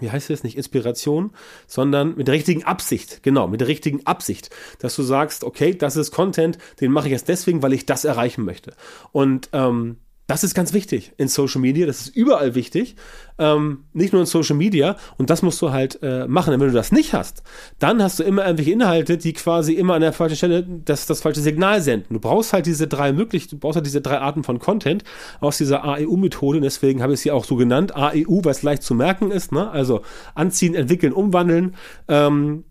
wie 0.00 0.10
heißt 0.10 0.30
das 0.30 0.42
nicht 0.42 0.56
Inspiration, 0.56 1.30
sondern 1.66 2.16
mit 2.16 2.28
der 2.28 2.34
richtigen 2.34 2.64
Absicht, 2.64 3.22
genau, 3.22 3.46
mit 3.46 3.60
der 3.60 3.68
richtigen 3.68 4.06
Absicht, 4.06 4.50
dass 4.78 4.96
du 4.96 5.02
sagst, 5.02 5.44
okay, 5.44 5.74
das 5.74 5.96
ist 5.96 6.10
Content, 6.10 6.58
den 6.80 6.92
mache 6.92 7.06
ich 7.06 7.12
jetzt 7.12 7.28
deswegen, 7.28 7.62
weil 7.62 7.72
ich 7.72 7.86
das 7.86 8.04
erreichen 8.04 8.44
möchte. 8.44 8.74
Und 9.12 9.48
ähm, 9.52 9.96
das 10.30 10.44
ist 10.44 10.54
ganz 10.54 10.72
wichtig 10.72 11.12
in 11.16 11.26
Social 11.26 11.60
Media, 11.60 11.86
das 11.86 12.02
ist 12.02 12.16
überall 12.16 12.54
wichtig, 12.54 12.94
ähm, 13.36 13.84
nicht 13.92 14.12
nur 14.12 14.22
in 14.22 14.26
Social 14.26 14.54
Media 14.54 14.96
und 15.18 15.28
das 15.28 15.42
musst 15.42 15.60
du 15.60 15.72
halt 15.72 15.98
äh, 16.02 16.28
machen. 16.28 16.54
Und 16.54 16.60
wenn 16.60 16.68
du 16.68 16.72
das 16.72 16.92
nicht 16.92 17.14
hast, 17.14 17.42
dann 17.80 18.00
hast 18.00 18.20
du 18.20 18.22
immer 18.22 18.44
irgendwelche 18.44 18.70
Inhalte, 18.70 19.18
die 19.18 19.32
quasi 19.32 19.72
immer 19.72 19.94
an 19.94 20.02
der 20.02 20.12
falschen 20.12 20.36
Stelle 20.36 20.62
das, 20.62 21.06
das 21.06 21.20
falsche 21.20 21.40
Signal 21.40 21.82
senden. 21.82 22.14
Du 22.14 22.20
brauchst 22.20 22.52
halt 22.52 22.66
diese 22.66 22.86
drei 22.86 23.12
möglich, 23.12 23.48
du 23.48 23.58
brauchst 23.58 23.74
halt 23.74 23.86
diese 23.86 24.02
drei 24.02 24.20
Arten 24.20 24.44
von 24.44 24.60
Content 24.60 25.02
aus 25.40 25.58
dieser 25.58 25.82
AEU-Methode, 25.82 26.60
deswegen 26.60 27.02
habe 27.02 27.14
ich 27.14 27.20
sie 27.20 27.32
auch 27.32 27.44
so 27.44 27.56
genannt, 27.56 27.96
AEU, 27.96 28.44
weil 28.44 28.52
es 28.52 28.62
leicht 28.62 28.84
zu 28.84 28.94
merken 28.94 29.32
ist, 29.32 29.50
ne? 29.50 29.68
also 29.68 30.02
anziehen, 30.36 30.76
entwickeln, 30.76 31.12
umwandeln, 31.12 31.74
ähm, 32.06 32.62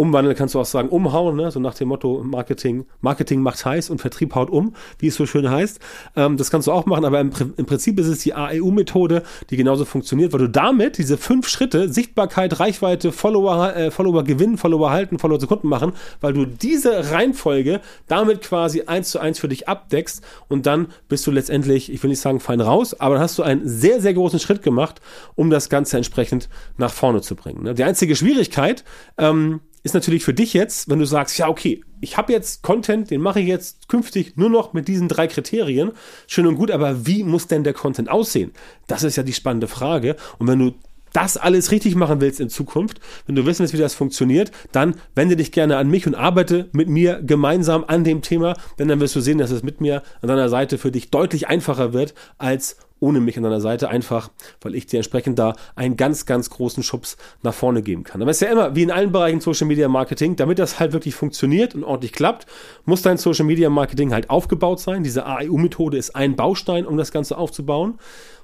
Umwandeln 0.00 0.34
kannst 0.34 0.54
du 0.54 0.60
auch 0.60 0.64
sagen, 0.64 0.88
umhauen, 0.88 1.36
ne? 1.36 1.50
so 1.50 1.60
nach 1.60 1.74
dem 1.74 1.88
Motto 1.88 2.22
Marketing, 2.24 2.86
Marketing 3.02 3.42
macht 3.42 3.62
heiß 3.62 3.90
und 3.90 4.00
Vertrieb 4.00 4.34
haut 4.34 4.48
um, 4.48 4.74
wie 4.98 5.08
es 5.08 5.14
so 5.14 5.26
schön 5.26 5.50
heißt. 5.50 5.78
Ähm, 6.16 6.38
das 6.38 6.50
kannst 6.50 6.68
du 6.68 6.72
auch 6.72 6.86
machen, 6.86 7.04
aber 7.04 7.20
im, 7.20 7.30
im 7.58 7.66
Prinzip 7.66 8.00
ist 8.00 8.06
es 8.06 8.20
die 8.20 8.32
AEU-Methode, 8.32 9.22
die 9.50 9.58
genauso 9.58 9.84
funktioniert, 9.84 10.32
weil 10.32 10.40
du 10.40 10.48
damit 10.48 10.96
diese 10.96 11.18
fünf 11.18 11.48
Schritte, 11.48 11.92
Sichtbarkeit, 11.92 12.58
Reichweite, 12.58 13.12
Follower, 13.12 13.76
äh, 13.76 13.90
Follower 13.90 14.24
gewinnen, 14.24 14.56
Follower 14.56 14.90
halten, 14.90 15.18
Follower 15.18 15.38
zu 15.38 15.46
Kunden 15.46 15.68
machen, 15.68 15.92
weil 16.22 16.32
du 16.32 16.46
diese 16.46 17.10
Reihenfolge 17.10 17.82
damit 18.08 18.40
quasi 18.40 18.84
eins 18.84 19.10
zu 19.10 19.18
eins 19.18 19.38
für 19.38 19.48
dich 19.48 19.68
abdeckst 19.68 20.24
und 20.48 20.64
dann 20.64 20.86
bist 21.10 21.26
du 21.26 21.30
letztendlich, 21.30 21.92
ich 21.92 22.02
will 22.02 22.08
nicht 22.08 22.20
sagen 22.20 22.40
fein 22.40 22.62
raus, 22.62 22.98
aber 22.98 23.16
dann 23.16 23.22
hast 23.22 23.36
du 23.36 23.42
einen 23.42 23.68
sehr, 23.68 24.00
sehr 24.00 24.14
großen 24.14 24.38
Schritt 24.38 24.62
gemacht, 24.62 25.02
um 25.34 25.50
das 25.50 25.68
Ganze 25.68 25.98
entsprechend 25.98 26.48
nach 26.78 26.90
vorne 26.90 27.20
zu 27.20 27.36
bringen. 27.36 27.64
Ne? 27.64 27.74
Die 27.74 27.84
einzige 27.84 28.16
Schwierigkeit, 28.16 28.82
ähm, 29.18 29.60
ist 29.82 29.94
natürlich 29.94 30.24
für 30.24 30.34
dich 30.34 30.52
jetzt, 30.52 30.88
wenn 30.88 30.98
du 30.98 31.04
sagst, 31.04 31.38
ja, 31.38 31.48
okay, 31.48 31.82
ich 32.00 32.16
habe 32.16 32.32
jetzt 32.32 32.62
Content, 32.62 33.10
den 33.10 33.20
mache 33.20 33.40
ich 33.40 33.46
jetzt 33.46 33.88
künftig 33.88 34.36
nur 34.36 34.50
noch 34.50 34.72
mit 34.72 34.88
diesen 34.88 35.08
drei 35.08 35.26
Kriterien. 35.26 35.92
Schön 36.26 36.46
und 36.46 36.56
gut, 36.56 36.70
aber 36.70 37.06
wie 37.06 37.22
muss 37.22 37.46
denn 37.46 37.64
der 37.64 37.74
Content 37.74 38.10
aussehen? 38.10 38.52
Das 38.86 39.02
ist 39.02 39.16
ja 39.16 39.22
die 39.22 39.32
spannende 39.32 39.68
Frage. 39.68 40.16
Und 40.38 40.48
wenn 40.48 40.58
du 40.58 40.74
das 41.12 41.36
alles 41.36 41.70
richtig 41.72 41.94
machen 41.96 42.20
willst 42.20 42.40
in 42.40 42.48
Zukunft, 42.48 43.00
wenn 43.26 43.34
du 43.34 43.44
wissen 43.44 43.60
willst, 43.60 43.74
wie 43.74 43.78
das 43.78 43.94
funktioniert, 43.94 44.52
dann 44.72 44.94
wende 45.14 45.36
dich 45.36 45.52
gerne 45.52 45.76
an 45.76 45.88
mich 45.88 46.06
und 46.06 46.14
arbeite 46.14 46.68
mit 46.72 46.88
mir 46.88 47.20
gemeinsam 47.22 47.84
an 47.86 48.04
dem 48.04 48.22
Thema, 48.22 48.56
denn 48.78 48.88
dann 48.88 49.00
wirst 49.00 49.16
du 49.16 49.20
sehen, 49.20 49.38
dass 49.38 49.50
es 49.50 49.62
mit 49.62 49.80
mir 49.80 50.02
an 50.22 50.28
deiner 50.28 50.48
Seite 50.48 50.78
für 50.78 50.92
dich 50.92 51.10
deutlich 51.10 51.48
einfacher 51.48 51.92
wird 51.92 52.14
als 52.38 52.76
ohne 53.00 53.20
mich 53.20 53.36
an 53.36 53.42
deiner 53.42 53.60
Seite, 53.60 53.88
einfach 53.88 54.30
weil 54.60 54.74
ich 54.74 54.86
dir 54.86 54.98
entsprechend 54.98 55.38
da 55.38 55.56
einen 55.74 55.96
ganz, 55.96 56.26
ganz 56.26 56.50
großen 56.50 56.82
Schubs 56.82 57.16
nach 57.42 57.54
vorne 57.54 57.82
geben 57.82 58.04
kann. 58.04 58.22
Aber 58.22 58.30
es 58.30 58.40
ist 58.40 58.46
ja 58.46 58.52
immer, 58.52 58.76
wie 58.76 58.82
in 58.82 58.90
allen 58.90 59.12
Bereichen 59.12 59.40
Social 59.40 59.66
Media 59.66 59.88
Marketing, 59.88 60.36
damit 60.36 60.58
das 60.58 60.78
halt 60.78 60.92
wirklich 60.92 61.14
funktioniert 61.14 61.74
und 61.74 61.84
ordentlich 61.84 62.12
klappt, 62.12 62.46
muss 62.84 63.02
dein 63.02 63.18
Social 63.18 63.46
Media 63.46 63.70
Marketing 63.70 64.12
halt 64.12 64.30
aufgebaut 64.30 64.80
sein. 64.80 65.02
Diese 65.02 65.26
AEU-Methode 65.26 65.96
ist 65.96 66.14
ein 66.14 66.36
Baustein, 66.36 66.86
um 66.86 66.96
das 66.96 67.10
Ganze 67.10 67.36
aufzubauen. 67.36 67.98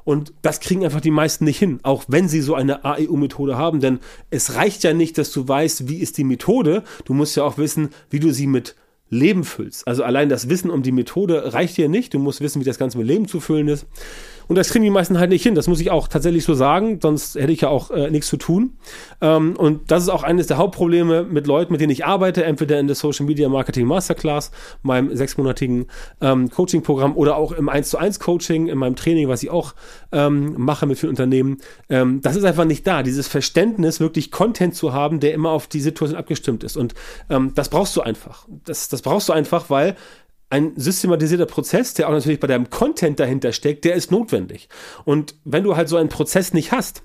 Und 0.04 0.32
das 0.40 0.60
kriegen 0.60 0.84
einfach 0.84 1.00
die 1.00 1.10
meisten 1.10 1.44
nicht 1.44 1.58
hin, 1.58 1.80
auch 1.82 2.04
wenn 2.06 2.28
sie 2.28 2.40
so 2.40 2.54
eine 2.54 2.84
AEU-Methode 2.84 3.58
haben. 3.58 3.80
Denn 3.80 3.98
es 4.30 4.54
reicht 4.54 4.84
ja 4.84 4.94
nicht, 4.94 5.18
dass 5.18 5.32
du 5.32 5.48
weißt, 5.48 5.88
wie 5.88 5.98
ist 5.98 6.16
die 6.16 6.24
Methode. 6.24 6.84
Du 7.04 7.12
musst 7.12 7.36
ja 7.36 7.42
auch 7.42 7.58
wissen, 7.58 7.90
wie 8.08 8.20
du 8.20 8.30
sie 8.32 8.46
mit 8.46 8.76
Leben 9.08 9.44
füllst. 9.44 9.86
Also 9.86 10.02
allein 10.02 10.28
das 10.28 10.48
Wissen 10.48 10.70
um 10.70 10.82
die 10.82 10.92
Methode 10.92 11.52
reicht 11.52 11.76
dir 11.76 11.88
nicht. 11.88 12.14
Du 12.14 12.18
musst 12.18 12.40
wissen, 12.40 12.60
wie 12.60 12.64
das 12.64 12.78
Ganze 12.78 12.98
mit 12.98 13.06
Leben 13.06 13.28
zu 13.28 13.40
füllen 13.40 13.68
ist. 13.68 13.86
Und 14.48 14.56
das 14.56 14.70
kriegen 14.70 14.84
die 14.84 14.90
meisten 14.90 15.18
halt 15.18 15.30
nicht 15.30 15.42
hin. 15.42 15.54
Das 15.54 15.66
muss 15.66 15.80
ich 15.80 15.90
auch 15.90 16.08
tatsächlich 16.08 16.44
so 16.44 16.54
sagen, 16.54 17.00
sonst 17.02 17.34
hätte 17.34 17.52
ich 17.52 17.62
ja 17.62 17.68
auch 17.68 17.90
äh, 17.90 18.10
nichts 18.10 18.28
zu 18.28 18.36
tun. 18.36 18.78
Ähm, 19.20 19.56
und 19.56 19.90
das 19.90 20.04
ist 20.04 20.08
auch 20.08 20.22
eines 20.22 20.46
der 20.46 20.56
Hauptprobleme 20.56 21.24
mit 21.24 21.46
Leuten, 21.46 21.72
mit 21.72 21.80
denen 21.80 21.90
ich 21.90 22.06
arbeite, 22.06 22.44
entweder 22.44 22.78
in 22.78 22.86
der 22.86 22.96
Social 22.96 23.26
Media 23.26 23.48
Marketing 23.48 23.86
Masterclass, 23.86 24.52
meinem 24.82 25.14
sechsmonatigen 25.14 25.86
ähm, 26.20 26.50
Coaching-Programm 26.50 27.16
oder 27.16 27.36
auch 27.36 27.52
im 27.52 27.68
1 27.68 27.90
zu 27.90 27.98
1 27.98 28.20
Coaching, 28.20 28.68
in 28.68 28.78
meinem 28.78 28.94
Training, 28.94 29.28
was 29.28 29.42
ich 29.42 29.50
auch 29.50 29.74
ähm, 30.12 30.54
mache 30.56 30.86
mit 30.86 30.98
vielen 30.98 31.10
Unternehmen. 31.10 31.58
Ähm, 31.88 32.20
das 32.20 32.36
ist 32.36 32.44
einfach 32.44 32.64
nicht 32.64 32.86
da. 32.86 33.02
Dieses 33.02 33.26
Verständnis, 33.26 33.98
wirklich 33.98 34.30
Content 34.30 34.74
zu 34.74 34.92
haben, 34.92 35.18
der 35.18 35.34
immer 35.34 35.50
auf 35.50 35.66
die 35.66 35.80
Situation 35.80 36.16
abgestimmt 36.16 36.62
ist. 36.62 36.76
Und 36.76 36.94
ähm, 37.30 37.52
das 37.54 37.68
brauchst 37.68 37.96
du 37.96 38.02
einfach. 38.02 38.46
Das, 38.64 38.88
das 38.88 38.95
brauchst 39.02 39.28
du 39.28 39.32
einfach, 39.32 39.70
weil 39.70 39.96
ein 40.48 40.72
systematisierter 40.76 41.46
Prozess, 41.46 41.94
der 41.94 42.08
auch 42.08 42.12
natürlich 42.12 42.40
bei 42.40 42.46
deinem 42.46 42.70
Content 42.70 43.18
dahinter 43.18 43.52
steckt, 43.52 43.84
der 43.84 43.94
ist 43.94 44.10
notwendig. 44.10 44.68
Und 45.04 45.34
wenn 45.44 45.64
du 45.64 45.76
halt 45.76 45.88
so 45.88 45.96
einen 45.96 46.08
Prozess 46.08 46.52
nicht 46.52 46.72
hast, 46.72 47.02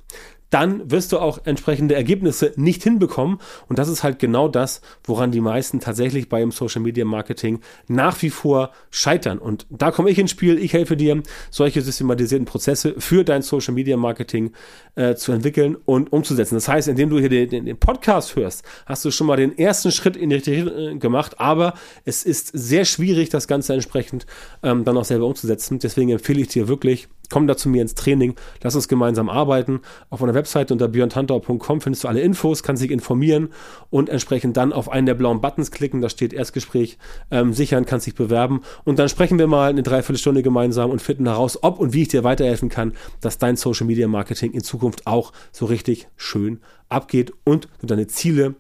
dann 0.52 0.92
wirst 0.92 1.12
du 1.12 1.20
auch 1.20 1.40
entsprechende 1.46 1.96
Ergebnisse 1.96 2.54
nicht 2.58 2.84
hinbekommen. 2.84 3.40
Und 3.68 3.80
das 3.80 3.88
ist 3.88 4.04
halt 4.04 4.20
genau 4.20 4.48
das, 4.48 4.82
woran 5.04 5.32
die 5.32 5.42
meisten 5.42 5.80
tatsächlich 5.80 6.30
beim 6.30 6.52
Social 6.52 6.82
Media 6.82 7.06
Marketing 7.06 7.62
nach 7.88 8.22
wie 8.22 8.30
vor 8.30 8.72
scheitern. 8.92 9.40
Und 9.40 9.66
da 9.70 9.92
komme 9.92 10.12
ich 10.12 10.20
ins 10.20 10.32
Spiel. 10.32 10.60
Ich 10.60 10.74
helfe 10.74 10.96
dir, 10.96 11.24
solche 11.50 11.82
systematisierten 11.82 12.46
Prozesse 12.46 12.96
für 13.00 13.24
dein 13.24 13.42
Social 13.42 13.74
Media 13.74 13.98
Marketing 13.98 14.52
äh, 14.96 15.16
zu 15.16 15.32
entwickeln 15.32 15.78
und 15.86 16.12
umzusetzen. 16.12 16.56
Das 16.56 16.68
heißt, 16.68 16.90
indem 16.90 17.10
du 17.10 17.20
hier 17.20 17.30
den, 17.30 17.50
den, 17.50 17.66
den, 17.66 17.78
Podcast 17.78 18.36
hörst, 18.36 18.64
hast 18.86 19.06
du 19.06 19.12
schon 19.12 19.28
mal 19.28 19.38
den 19.38 19.58
ersten 19.58 19.92
Schritt 19.92 20.18
in 20.18 20.30
die 20.30 20.36
Richtung 20.36 20.68
äh, 20.68 20.96
gemacht. 20.98 21.40
Aber 21.40 21.76
es 22.04 22.24
ist 22.24 22.52
sehr 22.54 22.84
schwierig, 22.84 23.30
das 23.30 23.48
Ganze 23.48 23.74
entsprechend 23.74 24.26
ähm, 24.64 24.84
dann 24.84 24.98
auch 24.98 25.06
selber 25.06 25.26
umzusetzen. 25.28 25.80
Deswegen 25.80 26.10
empfehle 26.10 26.42
ich 26.42 26.50
dir 26.50 26.68
wirklich, 26.68 27.08
komm 27.32 27.48
da 27.48 27.58
zu 27.58 27.70
mir 27.70 27.82
ins 27.82 27.96
Training, 27.96 28.36
lass 28.62 28.76
uns 28.76 28.88
gemeinsam 28.88 29.30
arbeiten. 29.30 29.82
Auf 30.12 30.20
meiner 30.20 30.36
Webseite 30.36 30.74
unter 30.74 30.88
björntantau.com 30.88 31.82
findest 31.82 32.04
du 32.04 32.08
alle 32.08 32.22
Infos, 32.22 32.62
kannst 32.62 32.84
dich 32.84 32.92
informieren 32.92 33.50
und 33.90 34.10
entsprechend 34.10 34.58
dann 34.58 34.74
auf 34.74 34.90
einen 34.90 35.08
der 35.08 35.16
blauen 35.16 35.42
Buttons 35.42 35.72
klicken, 35.72 36.02
da 36.02 36.10
steht 36.10 36.34
Erstgespräch 36.34 37.00
ähm, 37.32 37.54
sichern, 37.54 37.86
kannst 37.86 38.06
dich 38.06 38.16
bewerben 38.16 38.62
und 38.84 39.00
dann 39.00 39.10
sprechen 39.10 39.40
wir 39.40 39.48
mal 39.48 39.70
eine 39.70 39.82
Dreiviertelstunde 39.82 40.44
gemeinsam 40.44 40.92
und 40.92 41.02
finden 41.02 41.28
heraus, 41.28 41.58
ob 41.64 41.80
und 41.80 41.94
wie 41.94 42.04
ich 42.04 42.10
dir 42.10 42.24
weiterhelfen 42.24 42.70
kann, 42.70 42.94
dass 43.22 43.38
dein 43.38 43.56
Social 43.56 43.88
Media 43.88 44.08
Marketing 44.08 44.52
in 44.52 44.62
Zukunft 44.62 45.08
auch 45.08 45.32
so 45.52 45.66
richtig 45.66 46.08
schön 46.18 46.60
abgeht 46.90 47.34
und 47.46 47.68
du 47.80 47.88
deine 47.88 48.08
Ziele 48.08 48.56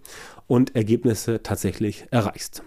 und 0.48 0.76
Ergebnisse 0.76 1.44
tatsächlich 1.44 2.06
erreichst. 2.12 2.64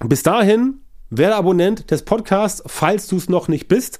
Bis 0.00 0.22
dahin, 0.22 0.80
werde 1.10 1.36
Abonnent 1.36 1.90
des 1.90 2.04
Podcasts, 2.04 2.62
falls 2.66 3.06
du 3.06 3.16
es 3.16 3.28
noch 3.28 3.48
nicht 3.48 3.68
bist. 3.68 3.98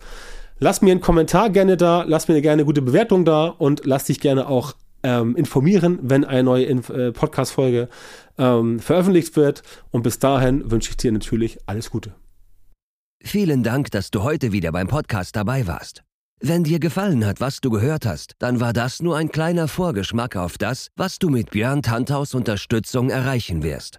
Lass 0.58 0.82
mir 0.82 0.92
einen 0.92 1.00
Kommentar 1.00 1.50
gerne 1.50 1.76
da, 1.76 2.04
lass 2.06 2.28
mir 2.28 2.40
gerne 2.40 2.54
eine 2.54 2.64
gute 2.64 2.82
Bewertung 2.82 3.24
da 3.24 3.46
und 3.46 3.84
lass 3.84 4.04
dich 4.04 4.20
gerne 4.20 4.46
auch 4.48 4.74
ähm, 5.02 5.36
informieren, 5.36 5.98
wenn 6.02 6.24
eine 6.24 6.44
neue 6.44 6.66
äh, 6.66 7.12
Podcast-Folge 7.12 7.88
ähm, 8.38 8.78
veröffentlicht 8.78 9.36
wird. 9.36 9.62
Und 9.90 10.02
bis 10.02 10.18
dahin 10.18 10.70
wünsche 10.70 10.90
ich 10.90 10.96
dir 10.96 11.12
natürlich 11.12 11.58
alles 11.66 11.90
Gute. 11.90 12.14
Vielen 13.22 13.62
Dank, 13.62 13.90
dass 13.90 14.10
du 14.10 14.22
heute 14.22 14.52
wieder 14.52 14.70
beim 14.70 14.88
Podcast 14.88 15.34
dabei 15.36 15.66
warst. 15.66 16.02
Wenn 16.40 16.64
dir 16.64 16.78
gefallen 16.78 17.24
hat, 17.24 17.40
was 17.40 17.60
du 17.60 17.70
gehört 17.70 18.04
hast, 18.06 18.34
dann 18.38 18.60
war 18.60 18.72
das 18.72 19.00
nur 19.00 19.16
ein 19.16 19.30
kleiner 19.30 19.66
Vorgeschmack 19.66 20.36
auf 20.36 20.58
das, 20.58 20.88
was 20.96 21.18
du 21.18 21.30
mit 21.30 21.50
Björn 21.50 21.82
Tanthaus 21.82 22.34
Unterstützung 22.34 23.08
erreichen 23.08 23.62
wirst. 23.62 23.98